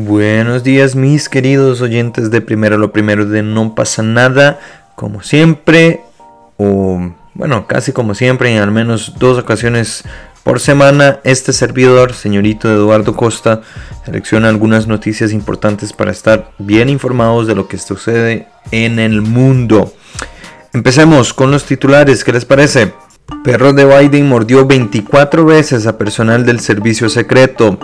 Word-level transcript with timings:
Buenos 0.00 0.62
días 0.62 0.94
mis 0.94 1.28
queridos 1.28 1.80
oyentes 1.80 2.30
de 2.30 2.40
Primero 2.40 2.78
lo 2.78 2.92
Primero 2.92 3.26
de 3.26 3.42
No 3.42 3.74
pasa 3.74 4.00
nada, 4.00 4.60
como 4.94 5.22
siempre, 5.22 6.02
o 6.56 7.10
bueno, 7.34 7.66
casi 7.66 7.90
como 7.90 8.14
siempre, 8.14 8.54
en 8.54 8.62
al 8.62 8.70
menos 8.70 9.14
dos 9.18 9.38
ocasiones 9.38 10.04
por 10.44 10.60
semana, 10.60 11.18
este 11.24 11.52
servidor, 11.52 12.12
señorito 12.12 12.72
Eduardo 12.72 13.16
Costa, 13.16 13.62
selecciona 14.04 14.48
algunas 14.48 14.86
noticias 14.86 15.32
importantes 15.32 15.92
para 15.92 16.12
estar 16.12 16.52
bien 16.58 16.88
informados 16.90 17.48
de 17.48 17.56
lo 17.56 17.66
que 17.66 17.76
sucede 17.76 18.46
en 18.70 19.00
el 19.00 19.20
mundo. 19.20 19.92
Empecemos 20.72 21.34
con 21.34 21.50
los 21.50 21.64
titulares, 21.64 22.22
¿qué 22.22 22.32
les 22.32 22.44
parece? 22.44 22.92
Perro 23.42 23.72
de 23.72 23.84
Biden 23.84 24.28
mordió 24.28 24.64
24 24.64 25.44
veces 25.44 25.88
a 25.88 25.98
personal 25.98 26.46
del 26.46 26.60
servicio 26.60 27.08
secreto 27.08 27.80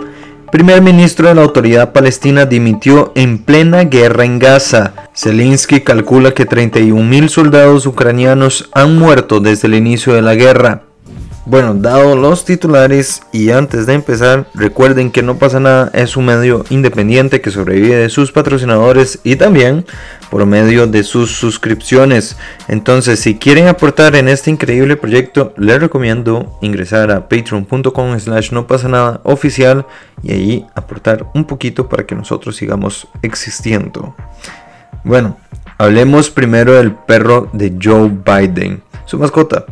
primer 0.55 0.81
ministro 0.81 1.27
de 1.27 1.35
la 1.35 1.41
autoridad 1.41 1.91
palestina 1.91 2.45
dimitió 2.45 3.11
en 3.15 3.39
plena 3.39 3.83
guerra 3.83 4.23
en 4.23 4.39
Gaza. 4.39 4.93
Zelensky 5.13 5.81
calcula 5.81 6.33
que 6.33 6.47
31.000 6.47 7.27
soldados 7.27 7.85
ucranianos 7.85 8.69
han 8.71 8.97
muerto 8.97 9.41
desde 9.41 9.67
el 9.67 9.75
inicio 9.75 10.13
de 10.13 10.21
la 10.21 10.33
guerra. 10.35 10.84
Bueno, 11.47 11.75
dado 11.75 12.15
los 12.15 12.43
titulares 12.43 13.21
y 13.31 13.51
antes 13.51 13.85
de 13.85 13.93
empezar, 13.93 14.47
recuerden 14.55 15.11
que 15.11 15.21
No 15.21 15.37
pasa 15.37 15.59
nada 15.59 15.91
es 15.93 16.17
un 16.17 16.25
medio 16.25 16.65
independiente 16.71 17.39
que 17.39 17.51
sobrevive 17.51 17.95
de 17.95 18.09
sus 18.09 18.31
patrocinadores 18.31 19.19
y 19.23 19.35
también 19.35 19.85
por 20.31 20.47
medio 20.47 20.87
de 20.87 21.03
sus 21.03 21.35
suscripciones. 21.35 22.35
Entonces, 22.67 23.19
si 23.19 23.35
quieren 23.35 23.67
aportar 23.67 24.15
en 24.15 24.27
este 24.27 24.49
increíble 24.49 24.97
proyecto, 24.97 25.53
les 25.55 25.79
recomiendo 25.79 26.57
ingresar 26.61 27.11
a 27.11 27.29
patreon.com 27.29 28.19
slash 28.19 28.51
no 28.51 28.65
pasa 28.65 28.87
nada 28.87 29.21
oficial 29.23 29.85
y 30.23 30.31
ahí 30.31 30.65
aportar 30.73 31.27
un 31.35 31.45
poquito 31.45 31.87
para 31.87 32.07
que 32.07 32.15
nosotros 32.15 32.55
sigamos 32.55 33.07
existiendo. 33.21 34.15
Bueno, 35.03 35.37
hablemos 35.77 36.31
primero 36.31 36.73
del 36.73 36.91
perro 36.91 37.49
de 37.53 37.75
Joe 37.79 38.09
Biden 38.09 38.81
su 39.05 39.17
mascota. 39.17 39.65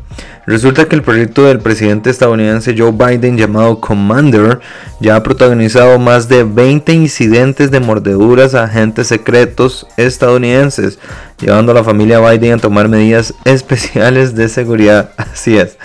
Resulta 0.46 0.86
que 0.86 0.96
el 0.96 1.04
proyecto 1.04 1.44
del 1.44 1.60
presidente 1.60 2.10
estadounidense 2.10 2.76
Joe 2.78 2.92
Biden 2.92 3.38
llamado 3.38 3.80
Commander 3.80 4.60
ya 5.00 5.16
ha 5.16 5.24
protagonizado 5.24 6.00
más 6.00 6.28
de 6.28 6.44
20 6.44 6.94
incidentes 6.94 7.72
de 7.72 7.80
mordeduras 7.80 8.54
a 8.54 8.64
agentes 8.64 9.08
secretos 9.08 9.88
estadounidenses, 9.98 11.00
llevando 11.40 11.72
a 11.72 11.76
la 11.76 11.84
familia 11.84 12.20
Biden 12.20 12.54
a 12.54 12.58
tomar 12.58 12.90
medidas 12.90 13.34
especiales 13.46 14.36
de 14.36 14.50
seguridad. 14.50 15.12
Así 15.18 15.58
es. 15.58 15.78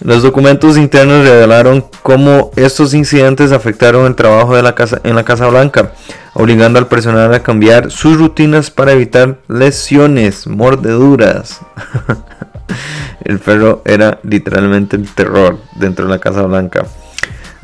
Los 0.00 0.22
documentos 0.22 0.76
internos 0.76 1.24
revelaron 1.24 1.84
cómo 2.02 2.50
estos 2.56 2.94
incidentes 2.94 3.52
afectaron 3.52 4.06
el 4.06 4.16
trabajo 4.16 4.54
de 4.56 4.62
la 4.62 4.74
casa, 4.74 5.00
en 5.04 5.14
la 5.14 5.24
Casa 5.24 5.46
Blanca, 5.48 5.92
obligando 6.34 6.78
al 6.78 6.88
personal 6.88 7.32
a 7.32 7.42
cambiar 7.42 7.90
sus 7.90 8.18
rutinas 8.18 8.70
para 8.70 8.92
evitar 8.92 9.38
lesiones, 9.48 10.46
mordeduras. 10.46 11.60
el 13.24 13.38
perro 13.38 13.82
era 13.84 14.18
literalmente 14.22 14.96
el 14.96 15.08
terror 15.08 15.58
dentro 15.76 16.06
de 16.06 16.10
la 16.10 16.18
Casa 16.18 16.42
Blanca. 16.42 16.86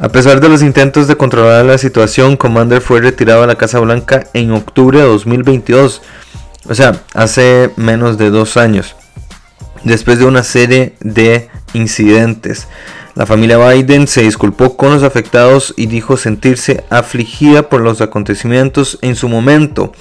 A 0.02 0.08
pesar 0.08 0.40
de 0.40 0.48
los 0.48 0.62
intentos 0.62 1.08
de 1.08 1.16
controlar 1.16 1.64
la 1.66 1.76
situación, 1.76 2.38
Commander 2.38 2.80
fue 2.80 3.02
retirado 3.02 3.42
de 3.42 3.48
la 3.48 3.56
Casa 3.56 3.80
Blanca 3.80 4.24
en 4.32 4.52
octubre 4.52 4.98
de 4.98 5.04
2022, 5.04 6.00
o 6.68 6.74
sea, 6.74 7.02
hace 7.12 7.70
menos 7.76 8.16
de 8.16 8.30
dos 8.30 8.56
años, 8.56 8.96
después 9.84 10.18
de 10.18 10.24
una 10.24 10.42
serie 10.42 10.94
de 11.00 11.50
incidentes. 11.74 12.66
La 13.14 13.26
familia 13.26 13.58
Biden 13.58 14.06
se 14.06 14.22
disculpó 14.22 14.78
con 14.78 14.94
los 14.94 15.02
afectados 15.02 15.74
y 15.76 15.84
dijo 15.84 16.16
sentirse 16.16 16.84
afligida 16.88 17.68
por 17.68 17.82
los 17.82 18.00
acontecimientos 18.00 18.98
en 19.02 19.16
su 19.16 19.28
momento. 19.28 19.92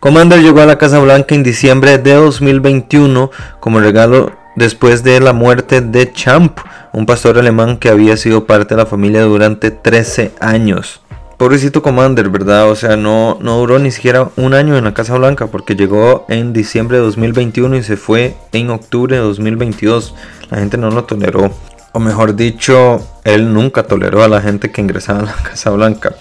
Commander 0.00 0.40
llegó 0.40 0.62
a 0.62 0.66
la 0.66 0.78
Casa 0.78 0.98
Blanca 1.00 1.34
en 1.34 1.42
diciembre 1.42 1.98
de 1.98 2.14
2021 2.14 3.30
como 3.60 3.80
regalo 3.80 4.32
después 4.56 5.02
de 5.02 5.20
la 5.20 5.32
muerte 5.32 5.80
de 5.80 6.12
Champ, 6.12 6.58
un 6.92 7.06
pastor 7.06 7.38
alemán 7.38 7.78
que 7.78 7.88
había 7.88 8.16
sido 8.16 8.46
parte 8.46 8.74
de 8.74 8.82
la 8.82 8.86
familia 8.86 9.22
durante 9.22 9.70
13 9.70 10.32
años. 10.40 11.00
Pobrecito 11.42 11.82
Commander, 11.82 12.28
¿verdad? 12.28 12.70
O 12.70 12.76
sea, 12.76 12.96
no, 12.96 13.36
no 13.40 13.58
duró 13.58 13.78
ni 13.80 13.90
siquiera 13.90 14.28
un 14.36 14.54
año 14.54 14.76
en 14.76 14.84
la 14.84 14.94
Casa 14.94 15.16
Blanca 15.16 15.48
porque 15.48 15.74
llegó 15.74 16.24
en 16.28 16.52
diciembre 16.52 16.98
de 16.98 17.02
2021 17.02 17.76
y 17.76 17.82
se 17.82 17.96
fue 17.96 18.36
en 18.52 18.70
octubre 18.70 19.16
de 19.16 19.22
2022. 19.22 20.14
La 20.50 20.58
gente 20.58 20.76
no 20.76 20.90
lo 20.90 21.02
toleró. 21.04 21.50
O 21.90 21.98
mejor 21.98 22.36
dicho, 22.36 23.04
él 23.24 23.52
nunca 23.52 23.82
toleró 23.82 24.22
a 24.22 24.28
la 24.28 24.40
gente 24.40 24.70
que 24.70 24.82
ingresaba 24.82 25.18
a 25.18 25.24
la 25.24 25.34
Casa 25.34 25.70
Blanca. 25.70 26.14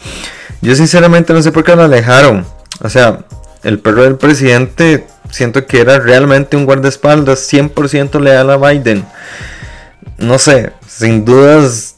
Yo 0.62 0.76
sinceramente 0.76 1.34
no 1.34 1.42
sé 1.42 1.52
por 1.52 1.64
qué 1.64 1.76
lo 1.76 1.84
alejaron. 1.84 2.44
O 2.82 2.90
sea, 2.90 3.20
el 3.64 3.80
perro 3.80 4.04
del 4.04 4.18
presidente 4.18 5.06
siento 5.30 5.66
que 5.66 5.82
era 5.82 6.00
realmente 6.00 6.58
un 6.58 6.66
guardaespaldas 6.66 7.52
100% 7.52 8.20
leal 8.20 8.50
a 8.50 8.58
Biden. 8.58 9.06
No 10.18 10.38
sé, 10.38 10.72
sin 10.88 11.26
dudas, 11.26 11.96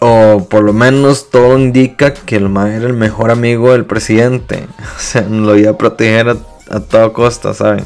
o 0.00 0.46
por 0.48 0.62
lo 0.64 0.72
menos 0.72 1.30
todo 1.30 1.58
indica 1.58 2.12
que 2.14 2.36
el 2.36 2.48
MAE 2.48 2.76
era 2.76 2.86
el 2.86 2.94
mejor 2.94 3.30
amigo 3.30 3.72
del 3.72 3.84
presidente. 3.84 4.66
O 4.96 5.00
sea, 5.00 5.22
lo 5.22 5.56
iba 5.56 5.70
a 5.70 5.78
proteger 5.78 6.36
a, 6.70 6.80
toda 6.80 7.12
costa, 7.12 7.54
¿saben? 7.54 7.84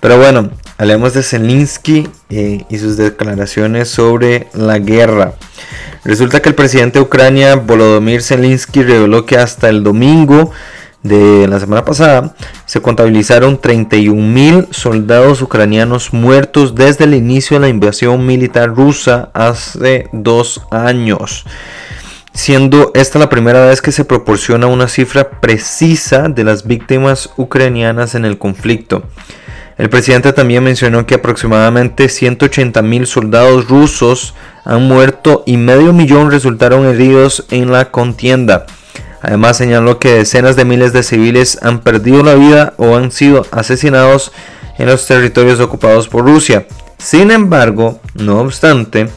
Pero 0.00 0.18
bueno, 0.18 0.50
hablemos 0.76 1.12
de 1.14 1.22
Zelensky 1.22 2.08
eh, 2.30 2.64
y 2.68 2.78
sus 2.78 2.96
declaraciones 2.96 3.88
sobre 3.88 4.48
la 4.54 4.78
guerra. 4.78 5.34
Resulta 6.04 6.40
que 6.40 6.48
el 6.48 6.54
presidente 6.54 6.98
de 6.98 7.04
Ucrania, 7.04 7.56
Volodymyr 7.56 8.22
Zelensky, 8.22 8.82
reveló 8.82 9.26
que 9.26 9.36
hasta 9.36 9.68
el 9.68 9.82
domingo 9.82 10.52
de 11.02 11.46
la 11.48 11.60
semana 11.60 11.84
pasada, 11.84 12.34
se 12.66 12.80
contabilizaron 12.82 13.60
31.000 13.60 14.72
soldados 14.72 15.42
ucranianos 15.42 16.12
muertos 16.12 16.74
desde 16.74 17.04
el 17.04 17.14
inicio 17.14 17.56
de 17.56 17.60
la 17.60 17.68
invasión 17.68 18.26
militar 18.26 18.74
rusa 18.74 19.30
hace 19.34 20.08
dos 20.12 20.62
años, 20.70 21.44
siendo 22.32 22.90
esta 22.94 23.18
la 23.18 23.28
primera 23.28 23.66
vez 23.66 23.80
que 23.80 23.92
se 23.92 24.04
proporciona 24.04 24.66
una 24.66 24.88
cifra 24.88 25.40
precisa 25.40 26.28
de 26.28 26.44
las 26.44 26.66
víctimas 26.66 27.30
ucranianas 27.36 28.14
en 28.14 28.24
el 28.24 28.38
conflicto. 28.38 29.04
El 29.78 29.90
presidente 29.90 30.32
también 30.32 30.64
mencionó 30.64 31.06
que 31.06 31.14
aproximadamente 31.14 32.06
180.000 32.06 33.06
soldados 33.06 33.68
rusos 33.68 34.34
han 34.64 34.82
muerto 34.82 35.44
y 35.46 35.56
medio 35.56 35.92
millón 35.92 36.32
resultaron 36.32 36.84
heridos 36.84 37.46
en 37.50 37.70
la 37.70 37.92
contienda. 37.92 38.66
Además 39.22 39.56
señaló 39.56 39.98
que 39.98 40.14
decenas 40.14 40.56
de 40.56 40.64
miles 40.64 40.92
de 40.92 41.02
civiles 41.02 41.58
han 41.62 41.80
perdido 41.80 42.22
la 42.22 42.34
vida 42.34 42.74
o 42.76 42.96
han 42.96 43.10
sido 43.10 43.46
asesinados 43.50 44.32
en 44.78 44.86
los 44.86 45.06
territorios 45.06 45.60
ocupados 45.60 46.08
por 46.08 46.24
Rusia. 46.24 46.66
Sin 46.98 47.30
embargo, 47.30 48.00
no 48.14 48.40
obstante, 48.40 49.08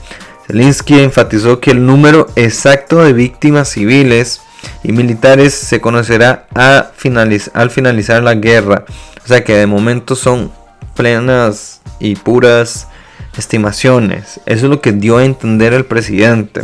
Zelensky 0.47 0.99
enfatizó 0.99 1.59
que 1.59 1.71
el 1.71 1.85
número 1.85 2.27
exacto 2.35 3.03
de 3.03 3.13
víctimas 3.13 3.69
civiles 3.69 4.41
y 4.83 4.91
militares 4.91 5.53
se 5.53 5.81
conocerá 5.81 6.47
al 6.53 7.69
finalizar 7.69 8.23
la 8.23 8.35
guerra. 8.35 8.85
O 9.23 9.27
sea 9.27 9.43
que 9.43 9.55
de 9.55 9.67
momento 9.67 10.15
son 10.15 10.51
plenas 10.95 11.81
y 11.99 12.15
puras 12.15 12.87
estimaciones. 13.37 14.39
Eso 14.45 14.65
es 14.65 14.69
lo 14.69 14.81
que 14.81 14.91
dio 14.91 15.17
a 15.17 15.25
entender 15.25 15.73
el 15.73 15.85
presidente. 15.85 16.63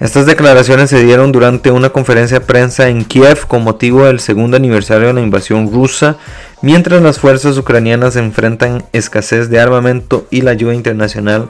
Estas 0.00 0.26
declaraciones 0.26 0.90
se 0.90 1.04
dieron 1.04 1.30
durante 1.30 1.70
una 1.70 1.90
conferencia 1.90 2.40
de 2.40 2.44
prensa 2.44 2.88
en 2.88 3.04
Kiev 3.04 3.46
con 3.46 3.62
motivo 3.62 4.04
del 4.04 4.18
segundo 4.18 4.56
aniversario 4.56 5.06
de 5.06 5.12
la 5.14 5.20
invasión 5.20 5.70
rusa, 5.70 6.16
mientras 6.62 7.00
las 7.00 7.20
fuerzas 7.20 7.56
ucranianas 7.58 8.16
enfrentan 8.16 8.84
escasez 8.92 9.50
de 9.50 9.60
armamento 9.60 10.26
y 10.30 10.40
la 10.40 10.50
ayuda 10.50 10.74
internacional 10.74 11.48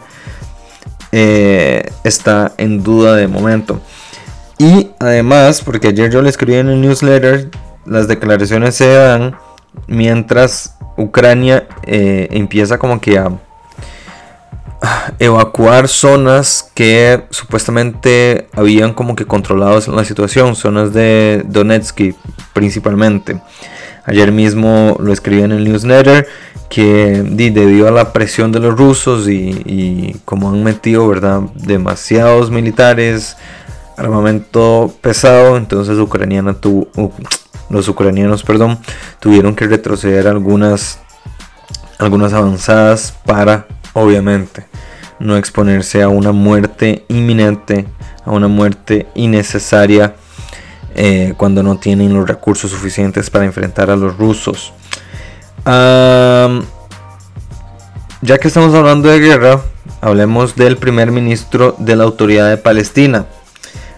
eh, 1.11 1.91
está 2.05 2.53
en 2.59 2.83
duda 2.83 3.15
de 3.17 3.29
momento. 3.29 3.81
Y 4.59 4.91
además, 5.01 5.63
porque 5.63 5.89
ayer 5.89 6.11
yo 6.11 6.21
le 6.21 6.29
escribí 6.29 6.57
en 6.57 6.69
el 6.69 6.81
newsletter, 6.81 7.51
las 7.87 8.09
declaraciones 8.09 8.75
se 8.75 8.93
dan 8.93 9.37
mientras 9.87 10.77
Ucrania 10.97 11.67
eh, 11.85 12.29
empieza 12.31 12.79
como 12.79 13.01
que 13.01 13.19
a 13.19 13.31
evacuar 15.19 15.89
zonas 15.89 16.71
que 16.75 17.25
supuestamente 17.31 18.49
habían 18.53 18.93
como 18.95 19.17
que 19.17 19.27
controlado 19.27 19.81
la 19.97 20.05
situación, 20.05 20.57
zonas 20.57 20.93
de 20.93 21.43
Donetsky 21.47 22.15
principalmente. 22.53 23.41
Ayer 24.07 24.33
mismo 24.33 24.97
lo 25.01 25.13
escribí 25.13 25.43
en 25.43 25.53
el 25.53 25.65
newsletter 25.65 26.27
que 26.69 27.23
debido 27.25 27.89
a 27.89 27.93
la 27.93 28.13
presión 28.13 28.53
de 28.53 28.61
los 28.61 28.77
rusos 28.77 29.29
y, 29.29 30.17
como 30.25 30.51
han 30.51 30.63
metido 30.65 31.07
verdad 31.09 31.41
demasiados 31.55 32.51
militares, 32.51 33.37
armamento 33.97 34.93
pesado, 35.01 35.57
entonces 35.57 35.99
ucraniana 35.99 36.57
los 37.71 37.89
ucranianos 37.89 38.43
perdón, 38.43 38.79
tuvieron 39.21 39.55
que 39.55 39.67
retroceder 39.67 40.27
algunas, 40.27 40.99
algunas 41.99 42.33
avanzadas 42.33 43.15
para 43.25 43.67
obviamente 43.95 44.67
no 45.19 45.37
exponerse 45.37 46.03
a 46.03 46.09
una 46.09 46.33
muerte 46.33 47.05
inminente, 47.09 47.87
a 48.25 48.31
una 48.31 48.49
muerte 48.49 49.07
innecesaria 49.15 50.15
eh, 50.95 51.35
cuando 51.37 51.63
no 51.63 51.79
tienen 51.79 52.15
los 52.15 52.29
recursos 52.29 52.71
suficientes 52.71 53.31
para 53.31 53.45
enfrentar 53.45 53.91
a 53.91 53.97
los 53.97 54.17
rusos. 54.17 54.73
ya 55.65 56.49
que 58.39 58.49
estamos 58.49 58.75
hablando 58.75 59.09
de 59.09 59.21
guerra, 59.21 59.61
hablemos 60.01 60.57
del 60.57 60.77
primer 60.77 61.11
ministro 61.11 61.75
de 61.79 61.97
la 61.97 62.05
autoridad 62.05 62.51
de 62.51 62.59
Palestina. 62.59 63.27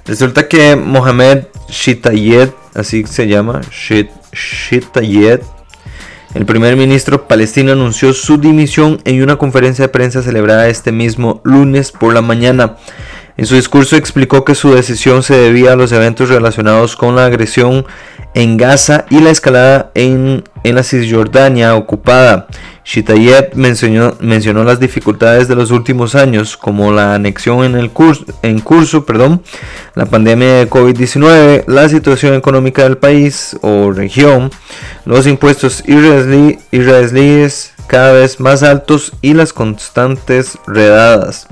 Resulta 0.04 0.46
que 0.46 0.76
Mohamed 0.76 1.46
Shitayed, 1.68 2.50
así 2.74 3.04
se 3.04 3.26
llama, 3.26 3.62
Shitayed, 4.32 5.40
el 6.36 6.44
primer 6.44 6.76
ministro 6.76 7.26
palestino 7.26 7.72
anunció 7.72 8.12
su 8.12 8.36
dimisión 8.36 9.00
en 9.06 9.22
una 9.22 9.36
conferencia 9.36 9.86
de 9.86 9.88
prensa 9.88 10.22
celebrada 10.22 10.68
este 10.68 10.92
mismo 10.92 11.40
lunes 11.44 11.92
por 11.92 12.12
la 12.12 12.20
mañana. 12.20 12.76
En 13.38 13.46
su 13.46 13.54
discurso 13.54 13.96
explicó 13.96 14.44
que 14.44 14.54
su 14.54 14.74
decisión 14.74 15.22
se 15.22 15.34
debía 15.34 15.72
a 15.72 15.76
los 15.76 15.92
eventos 15.92 16.28
relacionados 16.28 16.94
con 16.94 17.16
la 17.16 17.24
agresión 17.24 17.86
en 18.36 18.56
Gaza 18.58 19.06
y 19.08 19.20
la 19.20 19.30
escalada 19.30 19.90
en, 19.94 20.44
la 20.62 20.82
Cisjordania 20.82 21.74
ocupada. 21.74 22.46
Shitayeb 22.84 23.54
mencionó, 23.54 24.14
mencionó, 24.20 24.62
las 24.62 24.78
dificultades 24.78 25.48
de 25.48 25.56
los 25.56 25.70
últimos 25.70 26.14
años, 26.14 26.58
como 26.58 26.92
la 26.92 27.14
anexión 27.14 27.64
en, 27.64 27.76
el 27.76 27.90
curso, 27.90 28.26
en 28.42 28.60
curso, 28.60 29.06
perdón, 29.06 29.42
la 29.94 30.04
pandemia 30.04 30.58
de 30.58 30.68
COVID-19, 30.68 31.64
la 31.66 31.88
situación 31.88 32.34
económica 32.34 32.82
del 32.82 32.98
país 32.98 33.56
o 33.62 33.90
región, 33.90 34.50
los 35.06 35.26
impuestos 35.26 35.82
israelíes 35.86 37.72
cada 37.86 38.12
vez 38.12 38.38
más 38.38 38.62
altos 38.62 39.12
y 39.22 39.32
las 39.32 39.54
constantes 39.54 40.58
redadas. 40.66 41.48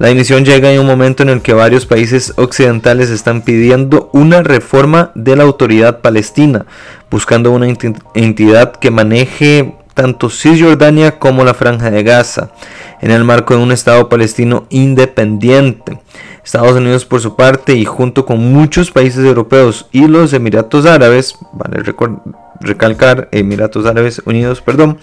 La 0.00 0.08
dimisión 0.08 0.46
llega 0.46 0.72
en 0.72 0.80
un 0.80 0.86
momento 0.86 1.22
en 1.22 1.28
el 1.28 1.42
que 1.42 1.52
varios 1.52 1.84
países 1.84 2.32
occidentales 2.36 3.10
están 3.10 3.42
pidiendo 3.42 4.08
una 4.14 4.42
reforma 4.42 5.12
de 5.14 5.36
la 5.36 5.42
autoridad 5.42 6.00
palestina, 6.00 6.64
buscando 7.10 7.50
una 7.50 7.66
entidad 8.14 8.72
que 8.72 8.90
maneje 8.90 9.74
tanto 9.92 10.30
Cisjordania 10.30 11.18
como 11.18 11.44
la 11.44 11.52
Franja 11.52 11.90
de 11.90 12.02
Gaza, 12.02 12.50
en 13.02 13.10
el 13.10 13.24
marco 13.24 13.54
de 13.54 13.62
un 13.62 13.72
Estado 13.72 14.08
palestino 14.08 14.64
independiente. 14.70 16.00
Estados 16.42 16.76
Unidos 16.76 17.04
por 17.04 17.20
su 17.20 17.36
parte 17.36 17.74
y 17.74 17.84
junto 17.84 18.24
con 18.24 18.38
muchos 18.54 18.90
países 18.90 19.22
europeos 19.22 19.86
y 19.92 20.06
los 20.06 20.32
Emiratos 20.32 20.86
Árabes, 20.86 21.36
vale 21.52 21.82
recalcar, 22.60 23.28
Emiratos 23.32 23.84
Árabes 23.84 24.22
Unidos, 24.24 24.62
perdón, 24.62 24.98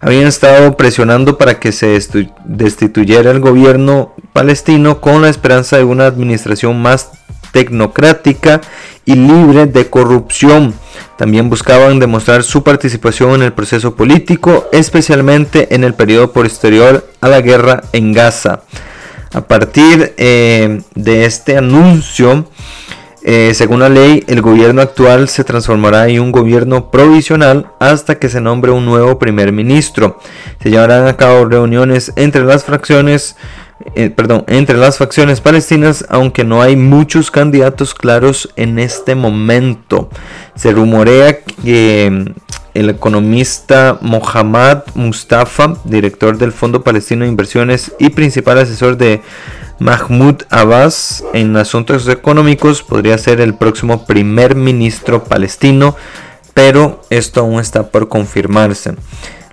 habían 0.00 0.26
estado 0.26 0.76
presionando 0.76 1.38
para 1.38 1.60
que 1.60 1.70
se 1.70 1.96
destituyera 2.44 3.30
el 3.30 3.38
gobierno 3.38 4.14
palestino 4.32 5.00
con 5.00 5.22
la 5.22 5.28
esperanza 5.28 5.76
de 5.76 5.84
una 5.84 6.06
administración 6.06 6.80
más 6.80 7.10
tecnocrática 7.52 8.60
y 9.04 9.14
libre 9.14 9.66
de 9.66 9.88
corrupción. 9.88 10.74
También 11.16 11.50
buscaban 11.50 11.98
demostrar 11.98 12.42
su 12.42 12.62
participación 12.62 13.34
en 13.34 13.42
el 13.42 13.52
proceso 13.52 13.94
político, 13.94 14.68
especialmente 14.72 15.74
en 15.74 15.84
el 15.84 15.94
periodo 15.94 16.32
posterior 16.32 17.06
a 17.20 17.28
la 17.28 17.40
guerra 17.40 17.82
en 17.92 18.12
Gaza. 18.12 18.62
A 19.34 19.42
partir 19.42 20.14
eh, 20.16 20.82
de 20.94 21.24
este 21.24 21.56
anuncio, 21.56 22.46
eh, 23.24 23.52
según 23.54 23.80
la 23.80 23.88
ley, 23.88 24.24
el 24.26 24.42
gobierno 24.42 24.82
actual 24.82 25.28
se 25.28 25.44
transformará 25.44 26.08
en 26.08 26.20
un 26.20 26.32
gobierno 26.32 26.90
provisional 26.90 27.70
hasta 27.78 28.18
que 28.18 28.28
se 28.28 28.40
nombre 28.40 28.72
un 28.72 28.84
nuevo 28.84 29.18
primer 29.18 29.52
ministro. 29.52 30.18
Se 30.60 30.70
llevarán 30.70 31.06
a 31.06 31.16
cabo 31.16 31.44
reuniones 31.44 32.12
entre 32.16 32.44
las 32.44 32.64
fracciones, 32.64 33.36
eh, 33.94 34.10
perdón, 34.10 34.44
entre 34.46 34.76
las 34.76 34.98
facciones 34.98 35.40
palestinas, 35.40 36.04
aunque 36.08 36.44
no 36.44 36.62
hay 36.62 36.76
muchos 36.76 37.30
candidatos 37.30 37.94
claros 37.94 38.48
en 38.56 38.78
este 38.78 39.14
momento. 39.14 40.08
Se 40.54 40.72
rumorea 40.72 41.40
que 41.40 42.10
mm, 42.10 42.40
el 42.74 42.90
economista 42.90 43.98
Mohammad 44.00 44.84
Mustafa, 44.94 45.76
director 45.84 46.38
del 46.38 46.52
Fondo 46.52 46.82
Palestino 46.82 47.24
de 47.24 47.30
Inversiones 47.30 47.92
y 47.98 48.10
principal 48.10 48.58
asesor 48.58 48.96
de 48.96 49.20
Mahmoud 49.78 50.42
Abbas 50.48 51.24
en 51.34 51.56
asuntos 51.56 52.08
económicos 52.08 52.82
podría 52.82 53.18
ser 53.18 53.40
el 53.40 53.54
próximo 53.54 54.06
primer 54.06 54.54
ministro 54.54 55.24
palestino, 55.24 55.96
pero 56.54 57.02
esto 57.10 57.40
aún 57.40 57.60
está 57.60 57.90
por 57.90 58.08
confirmarse. 58.08 58.94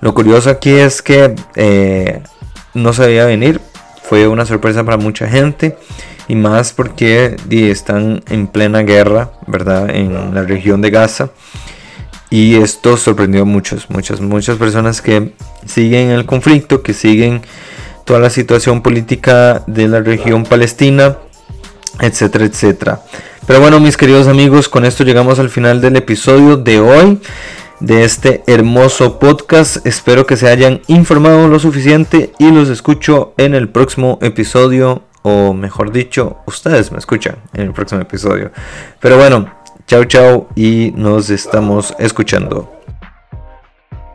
Lo 0.01 0.13
curioso 0.13 0.49
aquí 0.49 0.71
es 0.71 1.01
que 1.01 1.35
eh, 1.55 2.21
no 2.73 2.93
se 2.93 3.07
veía 3.07 3.25
venir, 3.25 3.59
fue 4.09 4.27
una 4.27 4.44
sorpresa 4.44 4.83
para 4.83 4.97
mucha 4.97 5.29
gente 5.29 5.77
y 6.27 6.33
más 6.33 6.73
porque 6.73 7.35
están 7.51 8.23
en 8.29 8.47
plena 8.47 8.81
guerra, 8.81 9.33
¿verdad? 9.45 9.91
En 9.91 10.33
la 10.33 10.41
región 10.41 10.81
de 10.81 10.89
Gaza. 10.89 11.29
Y 12.31 12.56
esto 12.56 12.97
sorprendió 12.97 13.44
a 13.44 13.45
muchos, 13.45 13.88
muchas, 13.91 14.19
muchas 14.19 14.57
personas 14.57 15.03
que 15.03 15.33
siguen 15.67 16.09
el 16.09 16.25
conflicto, 16.25 16.81
que 16.81 16.94
siguen 16.94 17.41
toda 18.03 18.19
la 18.19 18.31
situación 18.31 18.81
política 18.81 19.61
de 19.67 19.88
la 19.88 20.00
región 20.00 20.44
palestina, 20.44 21.17
etcétera, 22.01 22.45
etcétera. 22.45 23.01
Pero 23.45 23.59
bueno, 23.62 23.79
mis 23.79 23.95
queridos 23.95 24.27
amigos, 24.27 24.69
con 24.69 24.85
esto 24.85 25.03
llegamos 25.03 25.38
al 25.38 25.51
final 25.51 25.81
del 25.81 25.95
episodio 25.97 26.57
de 26.57 26.79
hoy 26.79 27.19
de 27.79 28.03
este 28.03 28.43
hermoso 28.47 29.19
podcast. 29.19 29.85
Espero 29.85 30.25
que 30.25 30.37
se 30.37 30.49
hayan 30.49 30.81
informado 30.87 31.47
lo 31.47 31.59
suficiente 31.59 32.33
y 32.39 32.51
los 32.51 32.69
escucho 32.69 33.33
en 33.37 33.55
el 33.55 33.69
próximo 33.69 34.19
episodio, 34.21 35.03
o 35.21 35.53
mejor 35.53 35.91
dicho, 35.91 36.37
ustedes 36.45 36.91
me 36.91 36.97
escuchan 36.97 37.37
en 37.53 37.61
el 37.61 37.73
próximo 37.73 38.01
episodio. 38.01 38.51
Pero 38.99 39.17
bueno, 39.17 39.51
chao, 39.87 40.05
chao 40.05 40.47
y 40.55 40.93
nos 40.95 41.29
estamos 41.29 41.93
escuchando. 41.99 42.78